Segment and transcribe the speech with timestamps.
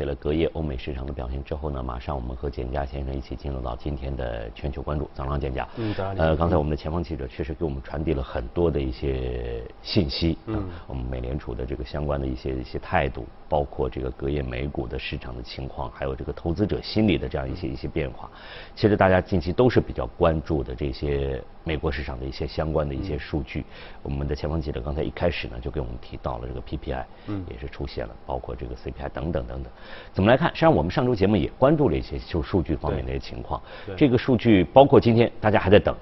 [0.00, 5.06] 给了隔夜欧美市场的表现之后呢，马上我们和简佳先生一起进入到今天的全球关注。
[5.12, 5.68] 早上，简佳。
[5.76, 6.16] 嗯，早上。
[6.16, 10.38] 呃，刚才我们的前方记者确实给我们传递了很多的一些信息。
[10.46, 10.66] 嗯。
[10.86, 18.30] 我们美联储的这个相关的一些一些态度，包括这个隔夜美股的市场的情况，还有这个投资者心理的这样一些一些变化。
[18.74, 23.66] 其实大家近期都是比较关注的这些美国市场的一些相关的一些数据。
[24.02, 29.70] 我们的前方记者刚才一开始呢就给我们提到了这个 PPI，嗯，也是出现了，包括这个 CPI 等等等等。
[30.12, 30.48] 怎么来看？
[30.50, 33.60] 实际上，我们上周节目也关注了一些就数据方面的一些情况。
[33.96, 35.94] 这个数据包括今天大家还在等。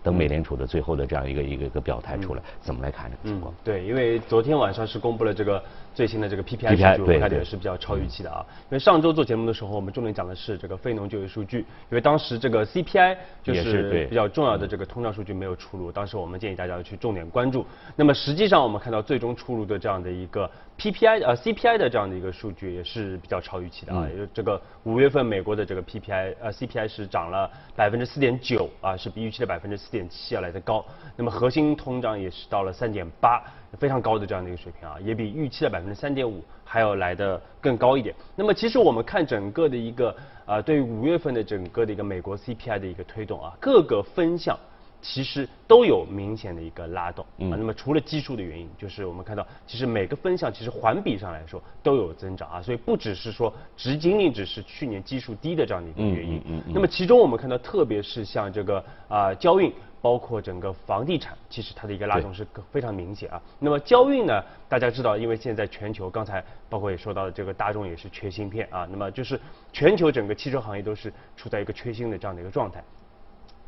[0.00, 3.52] 等美联储的最后的这样一个一个一个表态出来，怎么来看这个情况？
[3.64, 5.62] 对，因为昨天晚上是公布了这个
[5.98, 8.46] 最新的这个 PPI 数据，我看也是比较超预期的啊。
[8.66, 17.66] 因为上周做节目的时候，我们重点讲的是这个非农就业数据，因为当时这个 CPI 就是比较重要的这个通胀数据没有出炉，当时我们建议大家去重点关注。
[17.96, 20.48] 那么实际上我们看到最终出炉的这样的一个
[20.78, 24.06] PPI 呃 CPI 的这样的一个数据也是比较超预期的啊。
[24.08, 30.86] 因为这个五月份美国的这个 PPI 呃 CPI 是涨了百分之四点九啊，是比预期的百分之四点七要来的高。
[31.16, 33.42] 那么核心通胀也是到了三点八，
[33.76, 38.14] 非常高的这样的一个水平啊，也比预期的百分之三点五还要来的更高一点。
[38.36, 40.14] 那么其实我们看整个的一个
[40.46, 44.58] 啊，对于五月份的整个的一个美国 CPI 的一个推动啊，各个分项。
[45.00, 56.42] 其实都有明显的一个拉动啊，那么除了基数的原因，就是我们看到其实每个分项其实环比上来说都有增长啊，所以不只是说只仅仅只是去年基数低的这样的一个原因。
[56.46, 56.72] 嗯嗯。
[56.74, 63.40] 那么其中我们看到，特别是像这个啊交运，包括整个房地产，其实它的一个拉动是非常明显啊。
[63.58, 69.40] 那么交运呢，大家知道，因为现在全球刚才包括也说到的，这个大众也是缺芯片啊，那么就是
[69.72, 72.82] 全球整个汽车行业都是处在一个缺芯的这样的一个状态。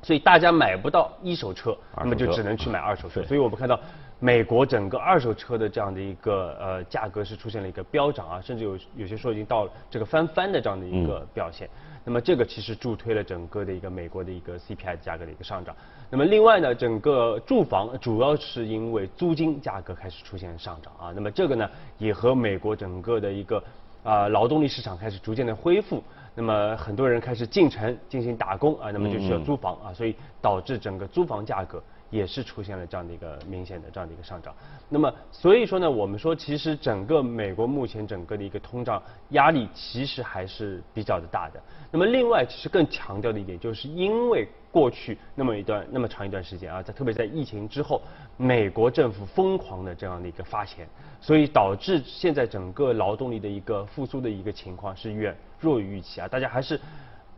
[0.03, 3.23] 所以大家买不到一手车，那么就只能去买二手车。
[3.25, 3.79] 所以我们看到
[4.19, 11.69] 美国整个二手车的这样的一个呃价格是出现了一个飙涨啊，甚至有有些说已经到了这个翻番的这样的一个表现。
[12.03, 15.77] 那么这个其实助推了整个的一个美国的一个 CPI 价格的一个上涨。
[16.13, 21.13] 那么另外呢，整个住房主要是因为租金价格开始出现上涨啊。
[21.15, 23.63] 那么这个呢也和美国整个的一个
[24.03, 26.03] 啊劳动力市场开始逐渐的恢复。
[26.35, 31.81] 那么很多人开始进城进行打工啊，那么就需要租房啊，所以导致整个租房价格
[32.11, 34.55] 也是出现了这样的一个明显的这样的一个上涨。
[34.89, 41.63] 那么所以说呢，我们说其实整个美国目前整个的一个通胀压力其实还是比较的大的。
[41.91, 48.01] 那么另外其实更强调的一点，就是因为过去那么一段那么长一段时间啊，在特别在疫情之后，
[48.37, 50.87] 美国政府疯狂的这样的一个发钱，
[51.21, 55.37] 所以导致现在整个劳动力的一个复苏的一个情况是远。
[55.59, 56.81] 弱于预期啊，大家还是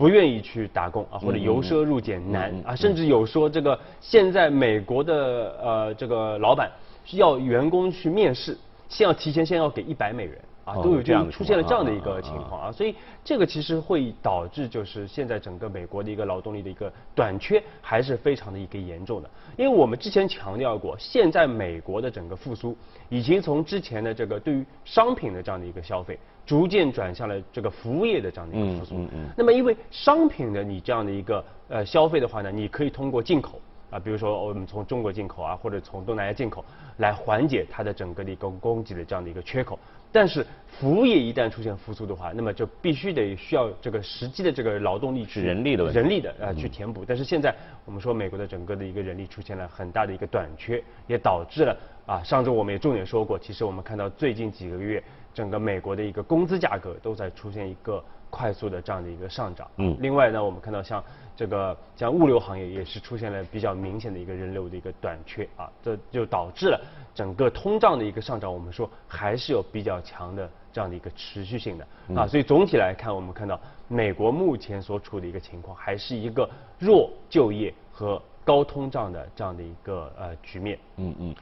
[0.03, 6.69] 不愿意去打工啊，或者由奢入俭难啊，甚至有说这个现在美国的呃这个老板
[7.13, 8.59] 要员工去面试，
[8.89, 10.37] 先要提前先要给一百美元。
[10.65, 22.77] 啊，都有这样出现了这样的一个情况啊，所以这个其实会导致就是现在整个美国的一个劳动力的一个短缺还是非常的一个严重的，因为我们之前强调过，现在美国的整个复苏
[23.09, 29.09] 已经从之前的这个对于商品的这样的一个消费，逐渐转向了这个服务业的这样的一个复苏。
[29.37, 33.61] 那么因为商品的你这样的一个呃消费的话呢，你可以通过进口
[33.93, 36.65] 啊，比如说我们从中国进口啊，或者从东南亚进口
[36.97, 39.79] 来缓解它的整个的一个供给的这样的一个缺口。
[40.11, 47.03] 但是服务业一旦出现复苏的话，那么就必须得需要这个实际的这个劳动力是人力的人力的啊去填补。
[47.07, 47.55] 但是现在
[47.85, 59.71] 我们说美国的整个的一个人力出现了很大的一个短缺，也导致了啊上周我们也重点说过，其实我们看到最近几个月整个美国的一个工资价格都在出现一个快速的这样的一个上涨。
[59.77, 59.95] 嗯。
[60.01, 61.05] 另外呢，我们看到像
[61.37, 66.81] 这个像物流行业也是出现了比较明显的一个人流的一个短缺啊，这就导致了。
[67.15, 76.49] 整个通胀的一个上涨，我们说还是有比较强的这样的一个持续性的啊，所以总体来看，我们看到美国目前所处的一个情况，还是一个
[76.79, 80.79] 弱就业和高通胀的这样的一个呃局面。
[80.97, 81.35] 嗯嗯。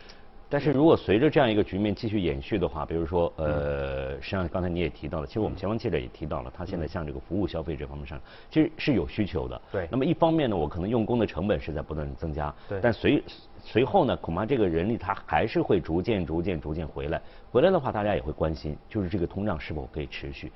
[0.51, 8.21] 但是如果随着这样一个局面继续延续的话，比如说呃，实际上刚才你也提到了，其实我们前方记者也提到了，他现在向这个服务消费这方面上，
[8.51, 9.63] 其实是有需求的。
[9.71, 9.87] 对。
[9.89, 12.53] 那么一方面呢，我可能用工的成本是在不断增加。
[12.69, 12.81] 对。
[12.83, 13.23] 但随
[13.63, 17.23] 随后呢，恐怕这个人力他还是会逐渐、逐渐、逐渐回来。
[17.53, 20.51] 回来的话，大家也会关心，就是这个通胀是否可以持续。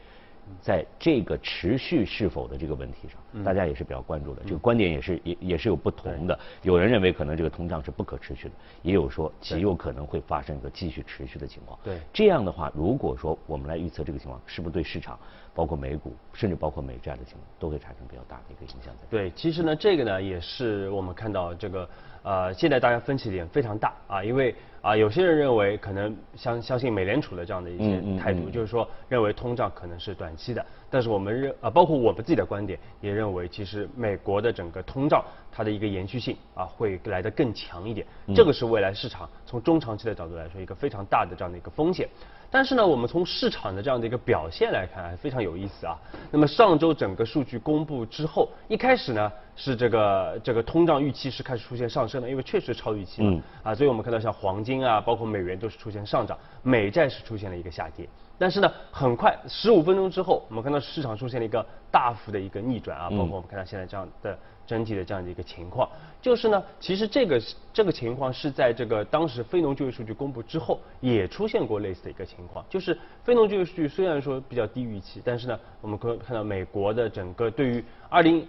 [0.60, 4.42] 在这个持续是否的这个问题上，大家也是比较关注的。
[4.44, 6.38] 这个观点也是也也是有不同的。
[6.62, 11.78] 有人认为可能这个通胀是不可持续的，也有说极有可能会发生一个继续持续的情况。
[11.82, 15.18] 对，这样的话，如果说我们来预测这个情况，是不是对市场，
[15.54, 18.94] 包括美股，甚至包括美债的情况，都会产生比较大的一个影响？
[19.10, 21.88] 对，其实呢，这个呢，也是我们看到这个
[22.24, 24.52] 呃，现在大家分歧点非常大啊，因为。
[24.84, 30.62] 啊，有些人认为可能相相信美联储的这样的一些态度，就是说认为通胀可能是短期的。
[30.90, 38.06] 但是我们认啊，包括我们自己的观点也认为，其实美国的整个通胀它的一个延续性啊会来得更强一点。
[38.34, 42.06] 这个是未来市场从中长期的角度来说一个非常大的这样的一个风险。
[42.54, 45.98] 但是呢，我们从市场的这样的一个表现来看，非常有意思啊。
[46.30, 49.32] 那么上周整个数据公布之后，一开始呢。
[49.56, 58.08] 是这个这个通胀预期是开始出现上升的，因为确实超预期嘛，啊，所以我们看到像黄金啊，包括美元都是出现上涨，美债是出现了一个下跌。
[58.38, 65.88] 但是呢，很快十五分钟之后，我们看到市场出现了一个大幅的一个逆转啊，包括我们看到现在这样的整体的这样的一个情况，
[66.20, 67.40] 就是呢，其实这个
[67.72, 78.46] 这个情况是在这个当时非农就业数据公布之后也出现过类似的一个情况，就是非农就业数据虽然说比较低预期，但是呢，我们可以看到美国的整个对于二零。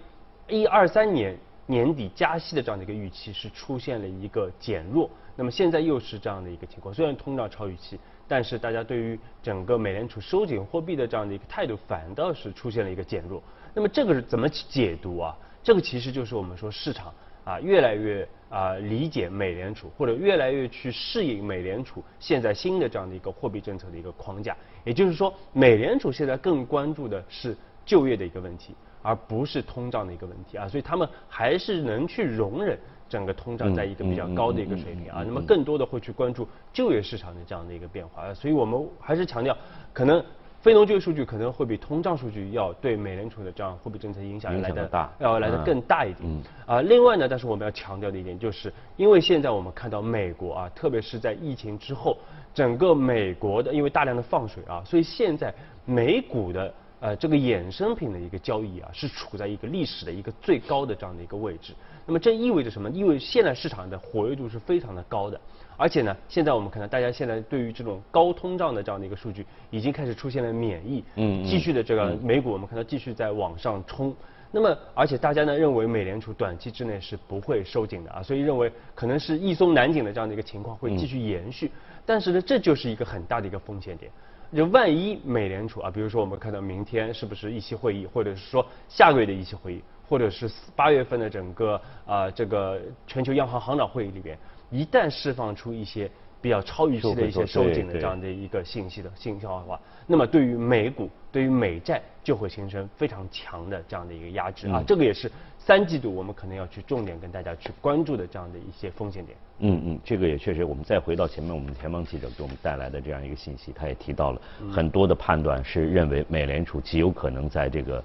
[0.48, 1.36] 一二三年
[1.66, 7.98] 年底加息的这样的一个预期是出现了一个减弱，那么现在又是这样的一个情况，虽然通胀超预期，
[8.28, 13.42] 但是大家对于整个美联储收紧货币的这样的一个态度反倒是出现了一个减弱，
[13.74, 15.36] 那么这个是怎么解读啊？
[15.62, 17.12] 这个其实就是我们说市场
[17.44, 28.74] 啊越来越啊理解美联储，或者越来越去适应美联储现在新的这样的一个货币政策的一个框架，也就是说美联储现在更关注的是就业的一个问题。
[29.02, 32.76] 而不是通胀的一个问题啊，所以他们还是能去容忍
[33.08, 35.22] 整个通胀在一个比较高的一个水平啊。
[35.26, 39.56] 那么更多的会去关注就业市场的这样的一个变化，所以我们还是强调，
[39.92, 40.24] 可能
[40.60, 46.42] 非农就业数据可能会比通胀数据要对美联储的这样货币政策影响要来的大，要来的更大一点。
[46.66, 52.18] 啊，另外呢，但是我们要强调的一点就是，因为现在我们看到美国啊，特别是在疫情之后，
[52.52, 55.54] 整个美国的因为大量的放水啊，所以现在
[55.84, 56.72] 美股的。
[56.98, 61.74] 呃，这个衍生品的一个交易啊，是处在一个历史的一个最高的这样的一个位置。
[62.06, 62.88] 那么这意味着什么？
[62.88, 65.38] 意味现在市场的活跃度是非常的高的。
[65.76, 74.14] 而且呢，现在我们看到大家现在对于这种高通胀的这样的一个数据，已经开始出现了免疫，嗯，继续的这个美股我们看到继续在往上冲。
[74.52, 81.70] 那么而且大家呢认为美联储短期之内是不会收紧的啊，所以认为可能是易松难紧的这样的一个情况会继续延续。
[82.06, 84.10] 但是呢，这就是一个很大的一个风险点。
[84.54, 94.38] 就万一美联储啊，比如说我们看到明天是不是议息会议，或者是说下个月的议息会议，或者是八月份的整个啊这个全球央行行长会议里边，
[94.70, 96.10] 一旦释放出一些
[96.40, 105.30] 比较超预期的一些收紧的这样的一个信息的信号的话，那么对于美股、对于美债就会形成非常强的这样的一个压制啊，这个也是。
[105.58, 109.36] 三季度我们可能要去重点跟大家去关注的这样的一些风险点。
[109.58, 118.00] 嗯嗯，这个也确实，我们再回到前面我们前方记者给我们带来的这样一个信息，他也提到了很多的判断是认为美联储极有可能在这个。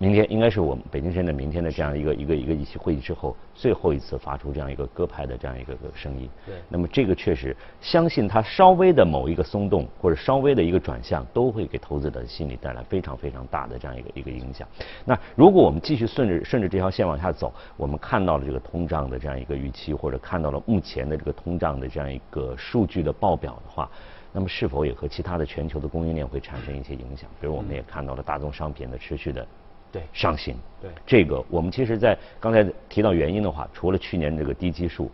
[0.00, 6.30] 明天应该是我们北京时间的明天的这样一个一个一个议息会议之后，最后一次发出这样一个鸽派的这样一个个声音。
[6.46, 6.54] 对。
[6.68, 14.68] 那么这个确实，相信它稍微的某一个松动或者稍微的一个转向，都会给投资者心理带来非常非常大的这样一个一个影响。
[15.04, 23.90] 那如果我们继续顺着顺着这条线往下走，我们看到了这个通胀的这样一个预期，或者看到了目前的这个通胀的这样一个数据的报表的话，
[24.32, 27.28] 那么是否也和其他的全球的供应链会产生一些影响？
[27.40, 29.44] 比如我们也看到了大宗商品的持续的。
[29.90, 30.56] 对，上行。
[30.80, 35.10] 对，这个我们其实，在刚才提到原因的话，除了去年这个低基数，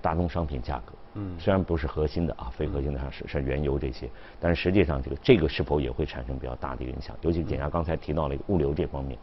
[0.00, 4.08] 大宗商品价格，嗯，虽然不是核心的啊，非核心的上是是原油这些，
[4.40, 7.14] 但是实际上这个这个是否也会产生比较大的影响？
[7.20, 9.18] 尤其简家刚才提到了物流这方面，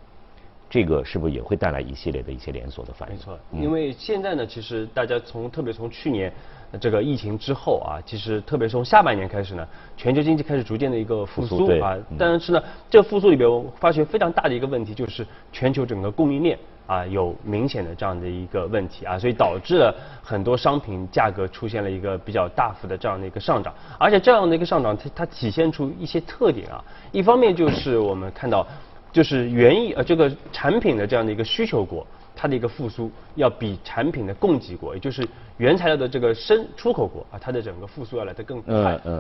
[0.74, 3.16] 这个是不是也会带来一系列的一些连锁的反应？
[3.16, 6.34] 没错，因为现在呢，其实大家从特别从去年。
[6.82, 11.96] 这个疫情之后啊，其实特别从下半年开始呢，全球经济开始逐渐的一个复苏啊。
[12.18, 23.72] 但是呢，这复苏里边我发觉非常大的一个问题就是全球整个供应链啊有明显的这样的一个问题啊，所以导致了很多商品价格出现了一个比较大幅的这样的一个上涨。
[24.00, 26.84] 而且这样的一个上涨，它它体现出一些特点啊。
[27.12, 28.66] 一方面就是我们看到，
[29.14, 32.06] 就是原意呃这个产品的这样的一个需求国。
[32.36, 35.26] 它的一个复苏要比产品的供给国，也就是
[35.58, 38.74] 原材料的这个生出口国啊，它的整个复苏要来得更快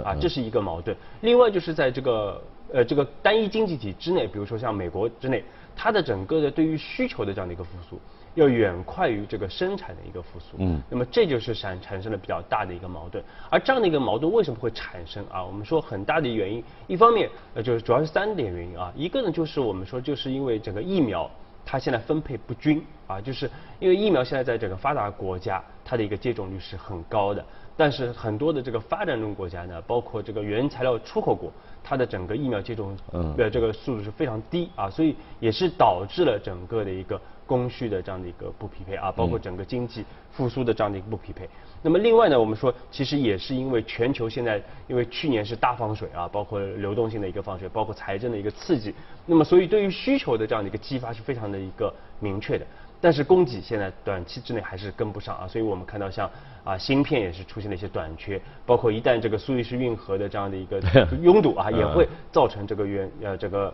[0.03, 0.97] 啊，这是一个矛盾。
[1.21, 2.41] 另外就是在这个
[2.73, 5.43] 呃这个单一经济体之内，比如说像美国之内，
[5.75, 8.00] 它的整个的对于需求的这样的一个复苏，
[8.36, 10.58] 要远快于这个生产的一个复苏。
[10.60, 13.24] 嗯，那么这就是产产生了比较大的一个矛盾。
[13.50, 15.44] 而这样的一个矛盾为什么会产生啊？
[15.44, 21.30] 我们说很大的原因，一方面呃就是主要是三点原因啊，一个呢就是我们说就是因为整个疫苗
[21.65, 22.84] 它现在分配不均。
[23.06, 31.51] 啊，就是因为疫苗现在在整个发达国家，它的一个接种率是很高的，但是很多的这个发展中国家呢，包括这个原材料出口国，
[31.84, 32.96] 它的整个疫苗接种
[33.36, 41.50] 的这个速度是非常低啊，所以也是导致了整个的一个供需的这样的一个不匹配啊，包括整个经济复苏的这样的一个不匹配。
[41.82, 48.94] 那么另外呢，我们说其实也是因为全球现在因为去年是大放水啊，包括流动性的一个放水，包括财政的一个刺激，
[49.25, 52.65] 那么所以对于需求的这样的一个激发是非常的一个明确的。
[53.01, 56.30] 但是供给现在短期之内还是跟不上啊，所以我们看到像
[56.63, 60.82] 啊芯片也是出现了一些短缺，包括一旦这个苏伊士运河的这样的一个
[61.22, 63.74] 拥堵啊，也会造成这个原呃这个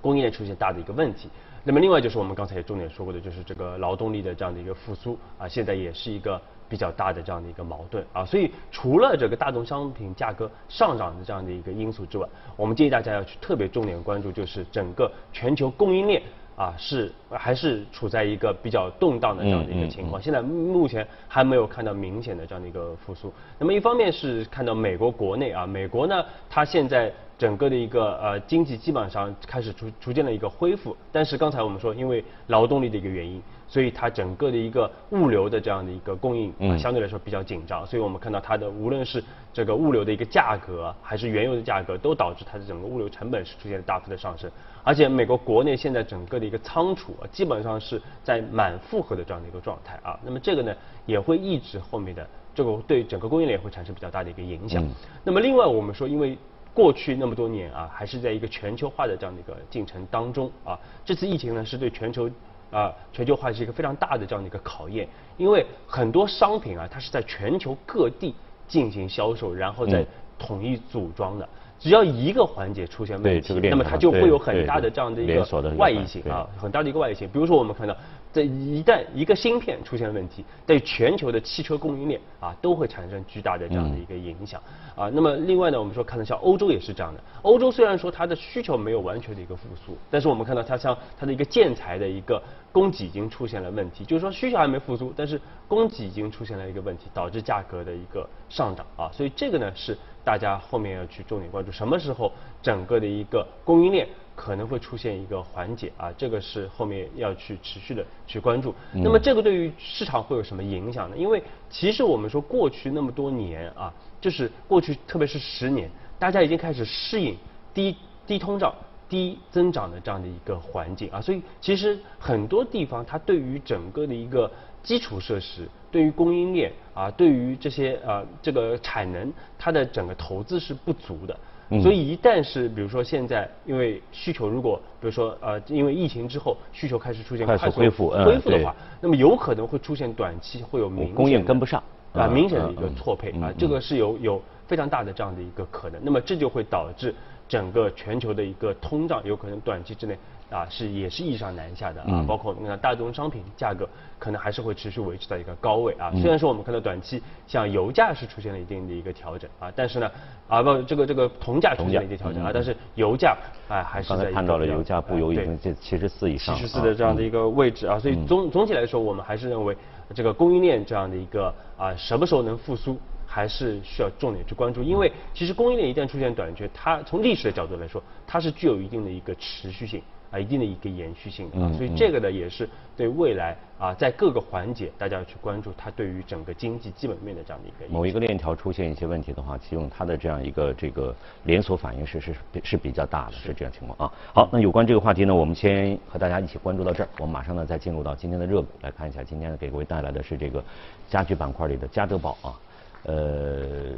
[0.00, 1.28] 供应链出现大的一个问题。
[1.66, 8.22] 那么另外就是我们刚才也重点说过的，就是这个劳动力的这样的一个复苏啊，现在也是一个比较大的这样的一个矛盾啊。
[8.22, 16.22] 所以除了这个大宗商品价格上涨的这样的一个因素之外，我们建议大家要去特别重点关注，就是整个全球供应链。
[16.56, 20.22] 啊，是还是处在一个比较动荡的这样的一个情况。
[20.22, 23.32] 现在目前还没有看到明显的这样的一个复苏。
[23.58, 30.96] 那么一方面是看到美国国内啊，美国呢，它现在整个的一个呃经济基本上开始逐逐渐的一个恢复。
[31.10, 37.86] 但是刚才我们说，因为劳动力的一个原因，所以它整个的一个物流的这样的一个供应啊，相对来说比较紧张。
[37.86, 44.50] 所以我们看到它的无论是这个物流的一个价格，还是原油的价格，都导致它的整个物流成本是出现了大幅的上升。
[44.82, 50.18] 而且美国国内现在整个的一个仓储啊，基本上是在满负荷的这样的一个状态啊。
[50.22, 50.74] 那么这个呢，
[51.06, 54.86] 也会抑制后面的这个对整个供应链会产生比较大的一个影响。
[55.24, 56.36] 那么另外我们说，因为
[56.74, 62.28] 过去那么多年啊，还是在一个全球化的这样的一个进程当中啊，这次疫情呢是对全球
[62.70, 68.34] 啊全球化是一个非常大的这样的一个考验，因为很多商品啊，它是在全球各地
[68.66, 70.04] 进行销售，然后再
[70.38, 71.48] 统一组装的。
[71.84, 77.28] 只要一个环节出现问题，那么它就会有很大的这样的一个外溢性啊，很大的一个外溢性。
[77.30, 77.94] 比如说我们看到，
[78.32, 84.58] 这一旦一个芯片出现问题，对全球的汽车供应链啊都会产生巨大的这样的一个影响
[84.96, 85.10] 啊。
[85.12, 95.38] 那么另外呢，我们说看到像欧洲也是这样的，欧洲虽然说它的需求没有完全的一个复苏，但是我们看到它像它的一个建材的一个供给已经出现了问题，就是说需求还没复苏，但是
[95.68, 99.10] 供给已经出现了一个问题，导致价格的一个上涨啊。
[99.12, 99.94] 所以这个呢是。
[100.24, 106.10] 大家后面要去重点关注，什么时候整个的一个供应链可能会出现一个缓解啊？
[106.16, 108.74] 这个是后面要去持续的去关注。
[108.92, 111.16] 那么这个对于市场会有什么影响呢？
[111.16, 117.36] 因为其实我们说过去那么多年啊，就是过去特别是十年，大家已经开始适应
[117.74, 117.94] 低
[118.26, 118.74] 低通胀、
[119.08, 124.50] 低增长的这样的一个环境啊，所以其实很多地方它对于整个的一个
[124.82, 125.68] 基础设施。
[125.94, 131.38] 对于供应链啊，对于这些呃这个产能，它的整个投资是不足的，
[131.80, 141.80] 所以一旦是比如说现在因为需求如果比如说呃因为疫情之后需求开始出现快速恢复恢复的话，那么有可能会出现短期会有明供应跟不上。
[142.12, 147.14] 啊明显的一个错配啊，这个是有有非常大的这样的一个可能，那么这就会导致
[147.48, 150.18] 整个全球的一个通胀有可能短期之内。
[150.50, 156.12] 啊，是也是易上难下的啊，包括我们看大宗商品价格可能还是会持续维持在一个高位啊。
[156.12, 160.10] 虽然说我们看到短期像油价是出现了一定的一个调整啊，但是呢，
[160.48, 163.36] 啊不，这个这个铜价出现了一定调整啊，但是油价
[163.68, 169.76] 啊还是在看到了油价布油已经在七十四以上，七十四的这样的一个位置啊，所以总总体来说，我们还是认为
[170.14, 180.02] 这个供应链这样的一个啊什么时候能复苏，还是需要重点去关注，因为其实供应链一旦出现短缺，它从历史的角度来说，它是具有一定的一个持续性。
[180.34, 191.14] 啊，一定的一个延续性啊，所以这个呢也是对未来啊，在各个环节大家要去关注它对于整个经济基本面的这样的一个某一个链条出现一些问题的话，其中它的这样一个这个
[191.44, 194.12] 连锁反应是是是比较大的，是这样情况啊。
[194.34, 200.64] 好，那有关这个话题呢，我们先和大家一起关注到这儿，我们马上呢再进入到今天的热股来看一下，今天呢给各位带来的是这个
[201.08, 202.58] 家居板块里的家得宝啊，
[203.04, 203.94] 呃。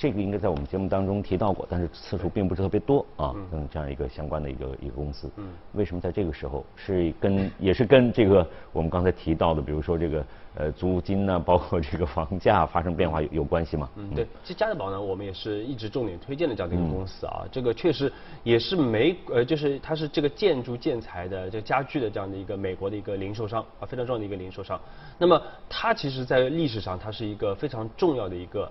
[0.00, 3.34] 这个应该在我们节目当中提到过，但是次数并不是特别多啊。
[3.52, 13.90] 嗯，这样一个相关的一个一个公司，嗯，为什么在这个时候是跟也是跟这个我们刚才提到的，比如说这个呃租金呢，包括这个房价发生变化有有关系吗？
[13.96, 17.44] 嗯，对，其实家得宝呢，我们也是一直重点推荐的这样的一个公司啊。
[17.52, 18.10] 这个确实
[18.42, 24.80] 也是美呃，就是它是这个建筑建材的这家具的这样的一个美国的一个零售商啊，非常重要的一个零售商。
[25.18, 25.38] 那么
[25.68, 28.66] 它其实，在历史上它是一个非常重要的一个。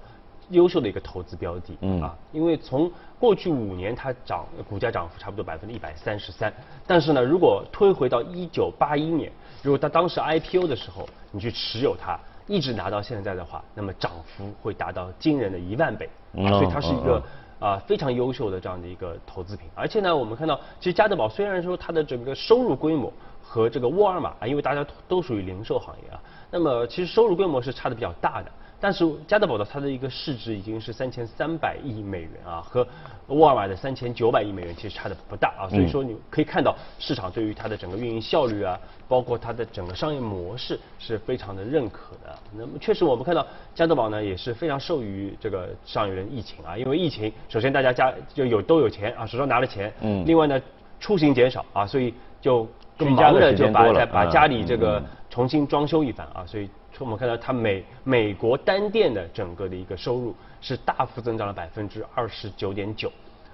[0.50, 6.52] 优秀的一个投资标的嗯啊，因为从过去五年它涨股价涨幅差不多百分之一百三十三，
[6.88, 17.22] 但是呢，如果推回到一九八一年，如果它当时 IPO 的时候你去持有它，一直拿到现在的话，那么涨幅会达到惊人的一万倍，啊所以它是一个
[17.60, 19.70] 啊非常优秀的这样的一个投资品。
[19.76, 28.52] 而且呢，我们看到其实家得宝虽然说它的整个收入规模和这个沃尔玛啊，因为大家都属于零售行业啊，那么其实收入规模是差的比较大的。
[28.82, 32.88] 但是加德宝的它的一个市值已经是三千三百亿美元啊，和
[33.28, 42.34] 沃尔玛的三千九百亿美元其实差的不大啊，所以说你可以看到市场对于它的整个运营效率啊，包括它的整个商业模式是非常的认可的。
[42.54, 43.46] 那么确实我们看到
[43.76, 50.62] 加德宝呢也是非常受益于这个上一轮疫情啊，因为疫情首先大家家就有都有钱啊，手上拿了钱，嗯，另外呢
[51.02, 52.66] 出行减少啊，所以就
[52.98, 56.70] 更忙的就把把家里这个重新装修一番啊，所以。
[56.98, 63.10] 我们看到它美美国单店的整个的一个收入是大幅增长了百分之二十九点九，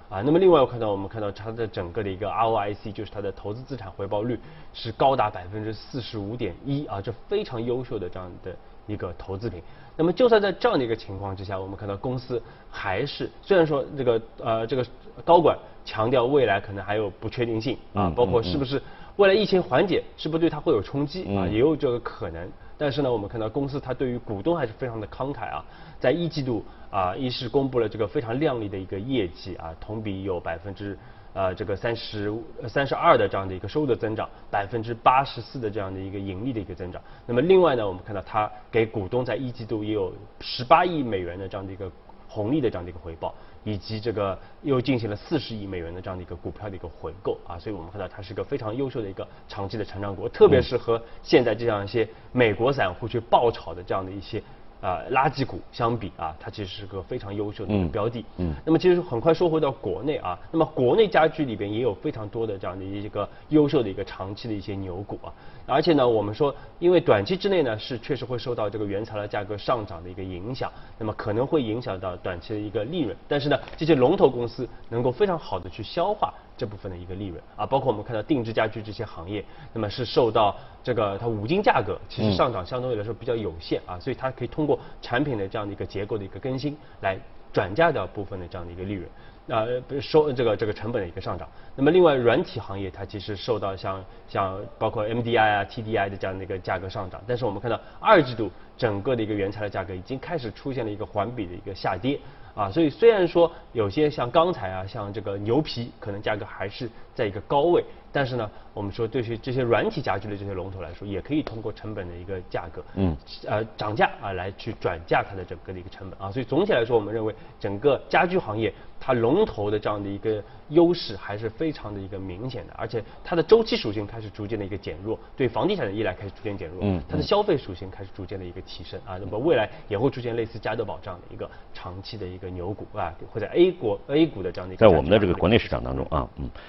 [0.08, 4.40] 啊，那么另外我看到我们看到它的整个的一个 ROIC 就是它的投资资产回报率
[4.72, 8.56] 是高达百分之四十五点一啊，这非常优秀的这样的
[8.88, 9.62] 一个投资品。
[9.96, 14.84] 那么就算在这样的一个情况之下，我们看到公司还是虽然说这个呃这个
[15.24, 18.82] 高管强调未来可能还有不确定性啊，包括是不是
[19.14, 22.50] 未来疫情缓解是不是对它会有冲击啊，也有这个可能。
[22.78, 25.64] 但是呢，我们看到公司它对于股东还是非常的慷慨啊，
[25.98, 30.98] 在一季度啊，一是公布了这个非常靓丽的一个业绩啊，同比有百分之
[31.32, 32.32] 呃这个三十
[32.68, 37.00] 三十二的这样的一个收入的增长，百分之八十四的这样的一个盈利的一个增长。
[37.26, 41.90] 那么另外呢，我们看到它给股东在一季度也有十八亿美元的这样的一个
[42.36, 43.34] 红利的这样的一个回报。
[43.64, 54.40] 以及这个又进行了四十亿美元的这样的一个股票的一个回购啊，所以我们看到它是一个非常优秀的一个长期的成长股，特别是和现在这样一些美国散户去爆炒的这样的一些。
[54.80, 58.24] 啊，垃圾股相比啊，它其实是个非常优秀的一个标的。
[58.36, 58.54] 嗯。
[58.64, 65.32] 那么其实很快说回到国内啊，那么国内家居里边也有非常多的这样的一个优秀的一个长期的一些牛股啊。
[65.66, 73.16] 而且呢，我们说，因为短期之内呢是确实会受到这个原材料价格上涨的一个影响，那么可能会影响到短期的一个利润。
[73.26, 76.32] 但是呢，这些龙头公司能够非常好的去消化。
[76.56, 87.18] 这部分的一个利润啊，包括我们看到定制家居这些行业，那么是受到这个它五金价格其实上涨相对来说比较有限啊，所以它可以通过产品的这样的一个结构的一个更新来
[87.52, 89.08] 转嫁掉部分的这样的一个利润，
[89.48, 89.66] 啊，
[90.00, 91.48] 收这个这个成本的一个上涨。
[91.74, 102.18] 那么另外软体行业它其实受到像像包括 MDI 啊 TDI 的这样的一个价格上涨，但是我们看到二季度整个的一个原材料价格已经开始出现了一个环比的一个下跌。
[102.56, 107.84] 啊，所以虽然说有些像钢材啊，像这个牛皮，可能价格还是在一个高位，
[108.16, 113.14] 但是呢，我们说对于这些软体家居的这些龙头来说，也可以通过成本的一个价格，嗯，
[113.46, 116.32] 呃，涨价啊，来去转嫁它的整个的一个成本啊。
[116.32, 129.18] 所以总体来说，我们认为整个家居行业它龙头的这样的一个优势还是非常的一个明显的，而且它的周期属性开始逐渐的一个减弱，对房地产的依赖开始逐渐减弱，嗯，它的消费属性开始逐渐的一个提升啊。
[129.20, 132.46] 那么未来也会出现类似加德宝这样的一个长期的一个。
[132.48, 136.48] 牛股啊，会在 A 股 A 股的这样的一个，在我们的这个国内市场当中啊，嗯。